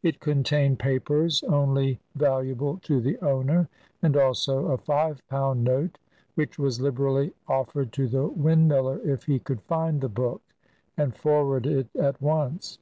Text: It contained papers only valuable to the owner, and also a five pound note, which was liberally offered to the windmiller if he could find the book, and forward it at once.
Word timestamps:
It 0.00 0.20
contained 0.20 0.78
papers 0.78 1.42
only 1.42 1.98
valuable 2.14 2.76
to 2.84 3.00
the 3.00 3.18
owner, 3.18 3.68
and 4.00 4.16
also 4.16 4.66
a 4.66 4.78
five 4.78 5.26
pound 5.26 5.64
note, 5.64 5.98
which 6.36 6.56
was 6.56 6.80
liberally 6.80 7.32
offered 7.48 7.90
to 7.94 8.06
the 8.06 8.28
windmiller 8.28 9.04
if 9.04 9.24
he 9.24 9.40
could 9.40 9.62
find 9.62 10.00
the 10.02 10.08
book, 10.08 10.42
and 10.96 11.16
forward 11.16 11.66
it 11.66 11.88
at 11.98 12.22
once. 12.22 12.78